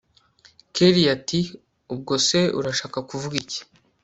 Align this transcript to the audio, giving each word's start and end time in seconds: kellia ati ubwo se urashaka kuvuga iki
kellia 0.75 1.09
ati 1.17 1.39
ubwo 1.93 2.13
se 2.27 2.39
urashaka 2.59 2.97
kuvuga 3.09 3.35
iki 3.43 3.59